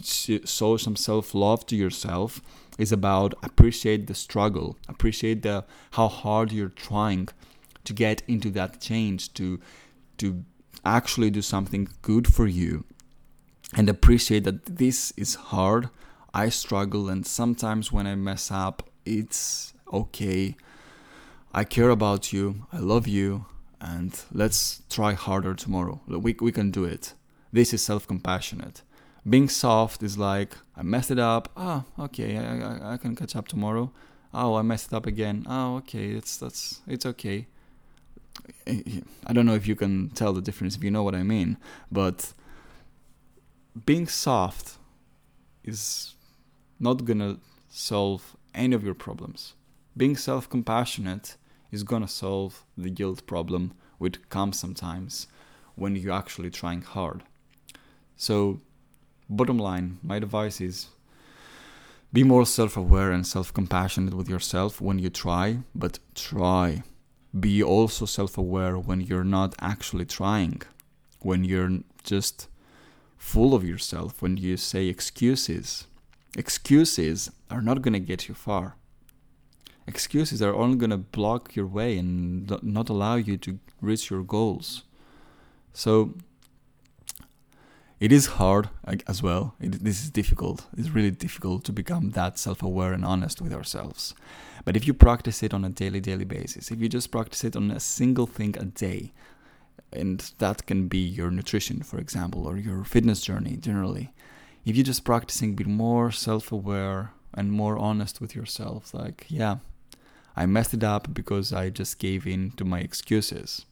show 0.05 0.77
some 0.77 0.95
self-love 0.95 1.67
to 1.67 1.75
yourself 1.75 2.41
is 2.79 2.93
about 2.93 3.35
appreciate 3.43 4.07
the 4.07 4.15
struggle 4.15 4.77
appreciate 4.95 5.43
the 5.43 5.65
how 5.97 6.09
hard 6.23 6.53
you're 6.53 6.77
trying 6.89 7.29
to 7.89 7.93
get 7.93 8.23
into 8.29 8.51
that 8.51 8.81
change 8.89 9.35
to 9.39 9.47
to 10.17 10.45
actually 10.85 11.31
do 11.39 11.43
something 11.43 11.89
good 12.03 12.27
for 12.37 12.47
you. 12.47 12.85
And 13.77 13.89
appreciate 13.89 14.45
that 14.45 14.77
this 14.85 15.13
is 15.17 15.35
hard 15.53 15.89
I 16.35 16.49
struggle, 16.49 17.09
and 17.09 17.25
sometimes 17.25 17.93
when 17.93 18.09
I 18.09 18.17
mess 18.17 18.51
up, 18.51 18.91
it's 19.07 19.73
okay. 19.93 20.57
I 21.53 21.63
care 21.63 21.91
about 21.91 22.33
you, 22.33 22.67
I 22.73 22.79
love 22.79 23.07
you, 23.07 23.47
and 23.81 24.21
let's 24.33 24.83
try 24.91 25.13
harder 25.13 25.55
tomorrow. 25.55 26.01
We, 26.09 26.35
we 26.41 26.51
can 26.51 26.73
do 26.73 26.85
it. 26.85 27.15
This 27.53 27.73
is 27.73 27.85
self 27.85 28.09
compassionate. 28.09 28.83
Being 29.27 29.49
soft 29.49 30.03
is 30.03 30.19
like, 30.19 30.57
I 30.77 30.83
messed 30.83 31.13
it 31.13 31.21
up. 31.21 31.51
Ah, 31.57 31.85
okay, 32.01 32.37
I, 32.37 32.59
I, 32.59 32.95
I 32.95 32.97
can 32.97 33.15
catch 33.15 33.37
up 33.37 33.47
tomorrow. 33.47 33.93
Oh, 34.35 34.57
I 34.57 34.63
messed 34.63 34.89
it 34.89 34.97
up 34.97 35.07
again. 35.07 35.47
Oh, 35.49 35.77
okay, 35.77 36.09
it's 36.11 36.37
that's 36.37 36.81
it's 36.89 37.07
okay. 37.07 37.47
I 38.67 39.33
don't 39.33 39.47
know 39.47 39.55
if 39.55 39.69
you 39.69 39.77
can 39.77 40.11
tell 40.11 40.33
the 40.33 40.43
difference 40.43 40.75
if 40.75 40.83
you 40.83 40.91
know 40.91 41.05
what 41.05 41.15
I 41.15 41.23
mean, 41.23 41.59
but 41.93 42.33
being 43.87 44.09
soft 44.09 44.79
is 45.63 46.14
not 46.89 47.05
gonna 47.09 47.39
solve 47.69 48.37
any 48.55 48.75
of 48.77 48.85
your 48.85 48.95
problems. 49.07 49.55
Being 49.97 50.17
self 50.17 50.49
compassionate 50.49 51.37
is 51.73 51.83
gonna 51.91 52.09
solve 52.25 52.65
the 52.85 52.91
guilt 52.91 53.27
problem, 53.27 53.73
which 53.99 54.19
comes 54.37 54.59
sometimes 54.59 55.27
when 55.77 55.97
you're 55.97 56.21
actually 56.23 56.51
trying 56.51 56.83
hard. 56.83 57.23
So, 58.17 58.61
bottom 59.29 59.59
line, 59.59 59.99
my 60.03 60.17
advice 60.17 60.61
is 60.61 60.89
be 62.13 62.23
more 62.23 62.47
self 62.47 62.77
aware 62.77 63.11
and 63.11 63.27
self 63.27 63.53
compassionate 63.53 64.15
with 64.15 64.29
yourself 64.29 64.81
when 64.81 64.99
you 65.01 65.11
try, 65.11 65.59
but 65.75 65.99
try. 66.15 66.85
Be 67.47 67.63
also 67.63 68.07
self 68.07 68.39
aware 68.39 68.79
when 68.79 69.01
you're 69.01 69.31
not 69.39 69.55
actually 69.61 70.07
trying. 70.07 70.63
when 71.31 71.43
you're 71.43 71.79
just 72.05 72.49
full 73.17 73.55
of 73.55 73.65
yourself, 73.65 74.21
when 74.23 74.37
you 74.37 74.57
say 74.57 74.87
excuses. 74.89 75.87
Excuses 76.37 77.31
are 77.51 77.63
not 77.63 77.83
going 77.83 77.93
to 77.93 78.01
get 78.01 78.29
you 78.29 78.35
far. 78.35 78.77
Excuses 79.87 80.41
are 80.41 80.55
only 80.55 80.77
going 80.77 80.91
to 80.91 80.97
block 80.97 81.55
your 81.55 81.67
way 81.67 81.99
and 81.99 82.51
not 82.63 82.89
allow 82.89 83.17
you 83.17 83.37
to 83.37 83.59
reach 83.81 84.11
your 84.11 84.23
goals. 84.23 84.83
So 85.73 86.15
it 88.01 88.13
is 88.13 88.27
hard 88.27 88.71
as 89.07 89.23
well. 89.23 89.55
It, 89.61 89.85
this 89.85 90.03
is 90.03 90.11
difficult. 90.11 90.67
It's 90.77 90.91
really 90.91 91.11
difficult 91.11 91.65
to 91.65 91.73
become 91.73 92.11
that 92.11 92.39
self 92.39 92.63
aware 92.63 92.93
and 92.93 93.05
honest 93.05 93.41
with 93.41 93.53
ourselves. 93.53 94.15
But 94.65 94.77
if 94.77 94.87
you 94.87 94.95
practice 94.95 95.43
it 95.43 95.55
on 95.55 95.65
a 95.65 95.69
daily, 95.69 96.01
daily 96.01 96.25
basis, 96.25 96.71
if 96.71 96.81
you 96.81 96.89
just 96.89 97.11
practice 97.11 97.45
it 97.45 97.55
on 97.57 97.71
a 97.71 97.81
single 97.81 98.27
thing 98.27 98.57
a 98.59 98.65
day, 98.65 99.13
and 99.93 100.33
that 100.39 100.67
can 100.67 100.89
be 100.89 100.99
your 100.99 101.31
nutrition, 101.31 101.83
for 101.83 101.99
example, 101.99 102.47
or 102.47 102.57
your 102.57 102.85
fitness 102.85 103.21
journey 103.21 103.57
generally, 103.57 104.13
if 104.65 104.77
you're 104.77 104.85
just 104.85 105.05
practicing 105.05 105.55
be 105.55 105.65
more 105.65 106.11
self 106.11 106.51
aware 106.51 107.13
and 107.35 107.53
more 107.53 107.77
honest 107.77 108.21
with 108.21 108.35
yourself, 108.35 108.95
like, 108.95 109.27
yeah, 109.29 109.57
I 110.37 110.47
messed 110.47 110.75
it 110.75 110.85
up 110.85 111.13
because 111.13 111.53
I 111.53 111.71
just 111.71 111.99
gave 111.99 112.27
in 112.27 112.53
to 112.53 112.65
my 112.65 112.81
excuses, 112.81 113.67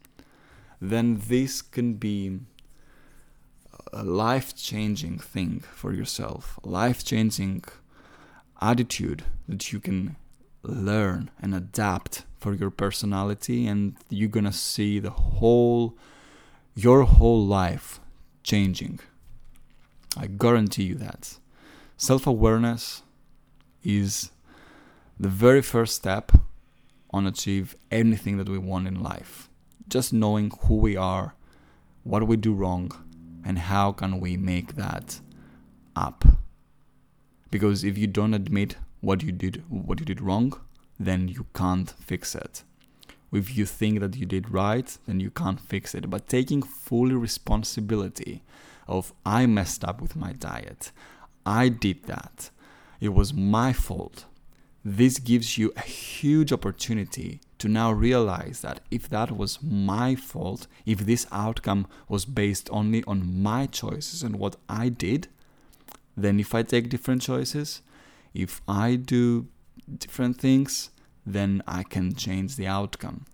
then 0.80 1.22
this 1.28 1.62
can 1.62 1.94
be 1.94 2.40
a 3.92 4.04
life 4.04 4.54
changing 4.54 5.18
thing 5.18 5.60
for 5.74 5.92
yourself, 5.92 6.58
a 6.64 6.68
life 6.68 7.04
changing 7.04 7.64
attitude 8.60 9.24
that 9.48 9.72
you 9.72 9.80
can 9.80 10.16
learn 10.62 11.30
and 11.40 11.54
adapt 11.54 12.24
for 12.38 12.54
your 12.54 12.70
personality, 12.70 13.66
and 13.66 13.96
you're 14.08 14.28
gonna 14.28 14.52
see 14.52 14.98
the 14.98 15.10
whole, 15.10 15.96
your 16.74 17.04
whole 17.04 17.44
life 17.44 18.00
changing. 18.42 19.00
I 20.16 20.26
guarantee 20.26 20.84
you 20.84 20.94
that. 20.96 21.38
Self 21.96 22.26
awareness 22.26 23.02
is 23.82 24.30
the 25.18 25.28
very 25.28 25.62
first 25.62 25.94
step 25.94 26.32
on 27.10 27.26
achieve 27.26 27.76
anything 27.90 28.38
that 28.38 28.48
we 28.48 28.58
want 28.58 28.86
in 28.86 29.02
life. 29.02 29.48
Just 29.88 30.12
knowing 30.12 30.50
who 30.62 30.76
we 30.76 30.96
are, 30.96 31.34
what 32.04 32.26
we 32.26 32.36
do 32.36 32.54
wrong, 32.54 32.92
and 33.44 33.58
how 33.58 33.92
can 33.92 34.20
we 34.20 34.36
make 34.36 34.76
that 34.76 35.20
up 35.94 36.24
because 37.50 37.84
if 37.84 37.98
you 37.98 38.06
don't 38.06 38.34
admit 38.34 38.76
what 39.00 39.22
you 39.22 39.32
did 39.32 39.62
what 39.68 40.00
you 40.00 40.06
did 40.06 40.20
wrong 40.20 40.58
then 40.98 41.28
you 41.28 41.46
can't 41.54 41.90
fix 41.90 42.34
it 42.34 42.62
if 43.32 43.56
you 43.56 43.66
think 43.66 44.00
that 44.00 44.16
you 44.16 44.26
did 44.26 44.50
right 44.50 44.98
then 45.06 45.20
you 45.20 45.30
can't 45.30 45.60
fix 45.60 45.94
it 45.94 46.08
but 46.08 46.28
taking 46.28 46.62
full 46.62 47.08
responsibility 47.10 48.42
of 48.88 49.12
i 49.24 49.46
messed 49.46 49.84
up 49.84 50.00
with 50.00 50.16
my 50.16 50.32
diet. 50.32 50.92
I 51.44 51.68
did 51.68 52.04
that. 52.04 52.50
It 53.00 53.10
was 53.10 53.34
my 53.34 53.72
fault. 53.72 54.26
This 54.84 55.18
gives 55.18 55.58
you 55.58 55.72
a 55.76 55.82
huge 55.82 56.52
opportunity 56.52 57.40
to 57.58 57.68
now 57.68 57.92
realize 57.92 58.60
that 58.62 58.80
if 58.90 59.08
that 59.08 59.30
was 59.30 59.62
my 59.62 60.16
fault, 60.16 60.66
if 60.84 61.00
this 61.00 61.26
outcome 61.30 61.86
was 62.08 62.24
based 62.24 62.68
only 62.72 63.04
on 63.04 63.42
my 63.42 63.66
choices 63.66 64.22
and 64.22 64.36
what 64.36 64.56
I 64.68 64.88
did, 64.88 65.28
then 66.16 66.40
if 66.40 66.54
I 66.54 66.62
take 66.62 66.88
different 66.88 67.22
choices, 67.22 67.82
if 68.34 68.60
I 68.66 68.96
do 68.96 69.46
different 69.98 70.38
things, 70.38 70.90
then 71.24 71.62
I 71.66 71.84
can 71.84 72.14
change 72.14 72.56
the 72.56 72.66
outcome. 72.66 73.26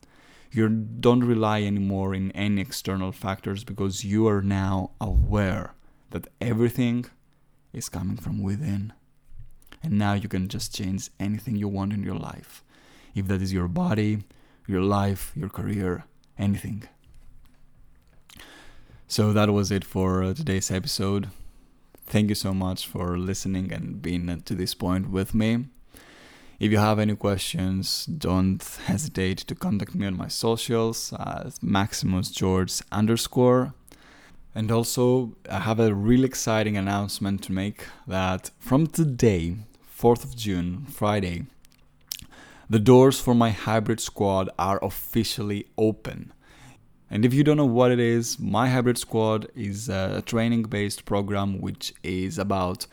You 0.51 0.69
don't 0.69 1.25
rely 1.25 1.63
anymore 1.63 2.15
in 2.15 2.31
any 2.33 2.61
external 2.61 3.13
factors 3.13 3.65
because 3.65 4.05
you 4.05 4.27
are 4.29 4.43
now 4.43 4.93
aware 5.01 5.75
that 6.11 6.29
everything 6.41 7.07
is 7.73 7.89
coming 7.89 8.17
from 8.17 8.43
within. 8.43 8.93
And 9.83 9.99
now 9.99 10.15
you 10.15 10.29
can 10.29 10.49
just 10.49 10.75
change 10.75 11.11
anything 11.21 11.57
you 11.57 11.69
want 11.69 11.93
in 11.93 12.03
your 12.03 12.17
life 12.17 12.65
if 13.15 13.27
that 13.29 13.43
is 13.43 13.53
your 13.53 13.69
body, 13.69 14.25
your 14.67 14.83
life, 14.83 15.33
your 15.35 15.49
career, 15.49 16.05
anything. 16.39 16.85
So 19.07 19.33
that 19.33 19.51
was 19.51 19.71
it 19.71 19.85
for 19.85 20.23
uh, 20.23 20.35
today's 20.35 20.71
episode. 20.71 21.29
Thank 22.07 22.29
you 22.29 22.35
so 22.35 22.55
much 22.55 22.87
for 22.87 23.19
listening 23.19 23.73
and 23.73 24.01
being 24.01 24.43
to 24.43 24.55
this 24.55 24.75
point 24.75 25.11
with 25.11 25.35
me. 25.35 25.67
If 26.59 26.73
you 26.73 26.79
have 26.79 26.99
any 26.99 27.15
questions, 27.15 28.05
don't 28.07 28.61
hesitate 28.87 29.39
to 29.39 29.55
contact 29.55 29.95
me 29.95 30.09
on 30.09 30.17
my 30.17 30.27
socials 30.27 31.13
at 31.13 31.63
Maximus 31.63 32.33
George 32.33 32.83
underscore. 32.91 33.75
And 34.57 34.73
also, 34.73 35.37
I 35.49 35.61
have 35.61 35.79
a 35.79 35.95
really 35.95 36.25
exciting 36.25 36.77
announcement 36.77 37.45
to 37.45 37.53
make 37.53 37.85
that 38.09 38.51
from 38.59 38.89
today, 38.89 39.59
4th 39.97 40.25
of 40.25 40.35
June, 40.35 40.85
Friday, 40.87 41.47
the 42.69 42.81
doors 42.81 43.21
for 43.21 43.37
my 43.37 43.51
hybrid 43.51 44.01
squad 44.01 44.51
are 44.59 44.85
officially 44.85 45.69
open. 45.79 46.33
And 47.09 47.25
if 47.25 47.33
you 47.33 47.45
don't 47.45 47.57
know 47.57 47.67
what 47.67 47.93
it 47.93 48.01
is, 48.01 48.41
my 48.41 48.69
hybrid 48.69 48.99
squad 48.99 49.47
is 49.55 49.89
a 49.89 50.23
training 50.27 50.65
based 50.65 51.05
program 51.05 51.61
which 51.61 51.95
is 52.03 52.37
about 52.37 52.89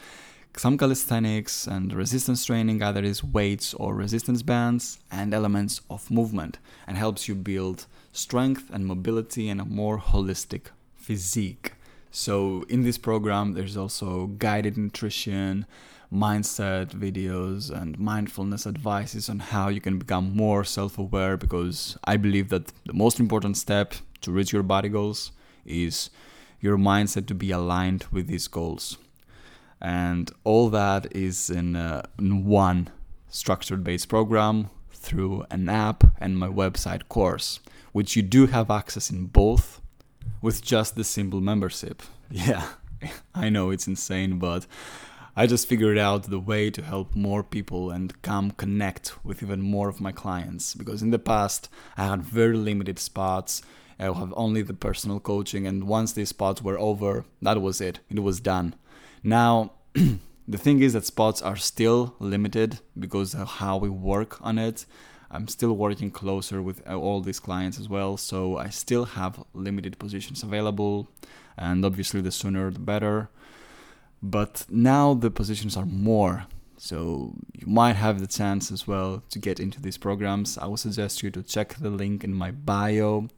some 0.58 0.78
calisthenics 0.78 1.68
and 1.68 1.94
resistance 1.94 2.46
training, 2.46 2.82
either 2.82 3.04
is 3.04 3.24
weights 3.24 3.74
or 3.74 3.94
resistance 3.94 4.41
bands, 4.41 5.00
and 5.12 5.34
elements 5.34 5.82
of 5.89 6.10
movement, 6.10 6.60
and 6.88 6.98
helps 6.98 7.28
you 7.28 7.36
build 7.36 7.88
strength 8.13 8.70
and 8.72 8.86
mobility 8.86 9.50
and 9.50 9.60
a 9.60 9.65
more 9.65 10.00
holistic 10.00 10.68
physique. 10.96 11.74
So, 12.10 12.63
in 12.70 12.84
this 12.84 12.98
program, 12.98 13.54
there's 13.54 13.76
also 13.76 14.28
guided 14.28 14.78
nutrition, 14.78 15.65
mindset 16.13 16.88
videos 16.91 17.70
and 17.70 18.00
mindfulness 18.00 18.65
advices 18.65 19.30
on 19.30 19.39
how 19.39 19.68
you 19.68 19.82
can 19.82 20.00
become 20.00 20.36
more 20.36 20.63
self 20.63 20.98
aware 20.98 21.36
because 21.36 21.98
I 22.06 22.15
believe 22.15 22.50
that 22.50 22.72
the 22.86 22.94
most 22.94 23.20
important 23.20 23.58
step 23.58 23.96
to 24.22 24.32
reach 24.32 24.54
your 24.54 24.63
body 24.63 24.89
goals 24.89 25.32
is 25.65 26.10
your 26.62 26.78
mindset 26.78 27.28
to 27.28 27.36
be 27.36 27.52
aligned 27.52 28.06
with 28.12 28.28
these 28.28 28.48
goals. 28.48 28.98
And 29.82 30.32
all 30.44 30.70
that 30.70 31.16
is 31.16 31.50
in, 31.50 31.76
uh, 31.76 32.04
in 32.18 32.46
one 32.46 32.90
structured 33.28 33.84
based 33.84 34.10
program 34.10 34.70
through 34.92 35.46
an 35.52 35.70
app 35.70 36.04
and 36.20 36.38
my 36.38 36.48
website 36.48 37.08
course, 37.10 37.60
which 37.92 38.16
you 38.16 38.22
do 38.22 38.48
have 38.48 38.72
access 38.72 39.10
in 39.10 39.26
both 39.28 39.82
with 40.42 40.64
just 40.64 40.96
the 40.96 41.04
simple 41.04 41.42
membership. 41.42 42.02
Yeah, 42.32 42.70
I 43.36 43.50
know 43.50 43.70
it's 43.70 43.86
insane, 43.86 44.40
but 44.40 44.66
I 45.36 45.46
just 45.48 45.68
figured 45.68 45.98
out 45.98 46.24
the 46.24 46.40
way 46.40 46.72
to 46.72 46.82
help 46.82 47.16
more 47.16 47.44
people 47.44 47.92
and 47.92 48.20
come 48.22 48.52
connect 48.52 49.24
with 49.24 49.44
even 49.44 49.62
more 49.62 49.90
of 49.90 50.02
my 50.02 50.12
clients 50.12 50.74
because 50.74 51.04
in 51.04 51.12
the 51.12 51.20
past 51.20 51.70
I 51.98 52.06
had 52.08 52.24
very 52.24 52.58
limited 52.58 52.98
spots. 52.98 53.62
I 54.00 54.06
have 54.06 54.34
only 54.36 54.62
the 54.62 54.74
personal 54.74 55.20
coaching, 55.20 55.68
and 55.68 55.88
once 55.88 56.12
these 56.14 56.30
spots 56.30 56.62
were 56.62 56.80
over, 56.80 57.26
that 57.42 57.62
was 57.62 57.80
it. 57.80 58.00
It 58.10 58.24
was 58.24 58.42
done. 58.42 58.76
Now, 59.26 59.72
the 60.48 60.60
thing 60.60 60.84
is 60.84 60.94
that 60.94 61.04
spots 61.04 61.42
are 61.42 61.56
still 61.56 62.14
limited 62.20 62.80
because 62.98 63.34
of 63.34 63.48
how 63.48 63.76
we 63.76 63.90
work 63.90 64.40
on 64.40 64.60
it. 64.60 64.86
I'm 65.32 65.48
still 65.48 65.74
working 65.74 66.12
closer 66.12 66.62
with 66.62 66.88
uh, 66.88 66.96
all 66.96 67.22
these 67.22 67.40
clients 67.40 67.80
as 67.80 67.90
well, 67.90 68.18
so 68.18 68.58
I 68.58 68.70
still 68.70 69.06
have 69.06 69.44
limited 69.56 69.98
positions 69.98 70.44
available, 70.44 71.08
and 71.58 71.84
obviously, 71.84 72.22
the 72.22 72.32
sooner 72.32 72.70
the 72.70 72.78
better. 72.78 73.30
But 74.22 74.68
now 74.70 75.16
the 75.16 75.32
positions 75.32 75.76
are 75.76 75.88
more, 75.88 76.46
so 76.78 77.34
you 77.52 77.66
might 77.66 77.96
have 77.96 78.20
the 78.20 78.28
chance 78.28 78.72
as 78.72 78.86
well 78.86 79.24
to 79.32 79.40
get 79.40 79.60
into 79.60 79.82
these 79.82 79.98
programs. 79.98 80.56
I 80.56 80.68
would 80.68 80.80
suggest 80.80 81.24
you 81.24 81.32
to 81.32 81.42
check 81.42 81.74
the 81.74 81.90
link 81.90 82.24
in 82.24 82.36
my 82.36 82.52
bio, 82.52 83.30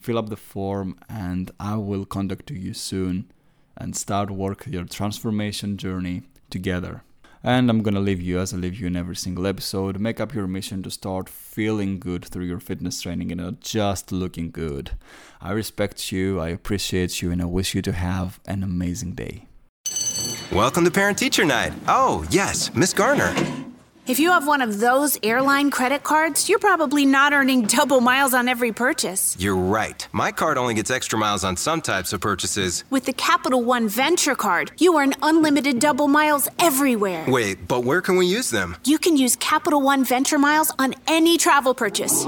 fill 0.00 0.16
up 0.16 0.30
the 0.30 0.38
form, 0.38 0.98
and 1.06 1.50
I 1.60 1.76
will 1.76 2.06
contact 2.06 2.50
you 2.50 2.72
soon 2.72 3.26
and 3.76 3.96
start 3.96 4.30
work 4.30 4.66
your 4.66 4.84
transformation 4.84 5.76
journey 5.76 6.22
together. 6.50 7.02
And 7.42 7.68
I'm 7.68 7.82
gonna 7.82 8.00
leave 8.00 8.22
you 8.22 8.38
as 8.38 8.54
I 8.54 8.56
leave 8.56 8.80
you 8.80 8.86
in 8.86 8.96
every 8.96 9.16
single 9.16 9.46
episode. 9.46 10.00
Make 10.00 10.18
up 10.18 10.34
your 10.34 10.46
mission 10.46 10.82
to 10.82 10.90
start 10.90 11.28
feeling 11.28 11.98
good 11.98 12.24
through 12.24 12.46
your 12.46 12.60
fitness 12.60 13.02
training 13.02 13.32
and 13.32 13.40
not 13.40 13.60
just 13.60 14.10
looking 14.10 14.50
good. 14.50 14.92
I 15.42 15.52
respect 15.52 16.10
you, 16.10 16.40
I 16.40 16.48
appreciate 16.48 17.20
you, 17.20 17.30
and 17.30 17.42
I 17.42 17.44
wish 17.44 17.74
you 17.74 17.82
to 17.82 17.92
have 17.92 18.40
an 18.46 18.62
amazing 18.62 19.12
day. 19.12 19.46
Welcome 20.52 20.84
to 20.84 20.90
Parent 20.90 21.18
Teacher 21.18 21.44
Night. 21.44 21.72
Oh, 21.86 22.26
yes, 22.30 22.74
Miss 22.74 22.94
Garner. 22.94 23.34
If 24.06 24.18
you 24.20 24.32
have 24.32 24.46
one 24.46 24.60
of 24.60 24.80
those 24.80 25.18
airline 25.22 25.70
credit 25.70 26.02
cards, 26.02 26.46
you're 26.46 26.58
probably 26.58 27.06
not 27.06 27.32
earning 27.32 27.62
double 27.62 28.02
miles 28.02 28.34
on 28.34 28.48
every 28.48 28.70
purchase. 28.70 29.34
You're 29.38 29.56
right. 29.56 30.06
My 30.12 30.30
card 30.30 30.58
only 30.58 30.74
gets 30.74 30.90
extra 30.90 31.18
miles 31.18 31.42
on 31.42 31.56
some 31.56 31.80
types 31.80 32.12
of 32.12 32.20
purchases. 32.20 32.84
With 32.90 33.06
the 33.06 33.14
Capital 33.14 33.62
One 33.64 33.88
Venture 33.88 34.34
Card, 34.34 34.72
you 34.76 34.98
earn 34.98 35.14
unlimited 35.22 35.78
double 35.78 36.06
miles 36.06 36.48
everywhere. 36.58 37.24
Wait, 37.26 37.66
but 37.66 37.84
where 37.84 38.02
can 38.02 38.16
we 38.18 38.26
use 38.26 38.50
them? 38.50 38.76
You 38.84 38.98
can 38.98 39.16
use 39.16 39.36
Capital 39.36 39.80
One 39.80 40.04
Venture 40.04 40.38
Miles 40.38 40.70
on 40.78 40.94
any 41.08 41.38
travel 41.38 41.72
purchase. 41.72 42.26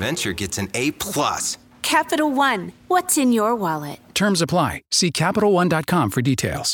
Venture 0.00 0.32
gets 0.32 0.58
an 0.58 0.70
A 0.74 0.90
plus. 0.90 1.56
Capital 1.82 2.32
One, 2.32 2.72
what's 2.88 3.16
in 3.16 3.32
your 3.32 3.54
wallet? 3.54 4.00
Terms 4.14 4.42
apply. 4.42 4.82
See 4.90 5.12
CapitalOne.com 5.12 6.10
for 6.10 6.20
details. 6.20 6.68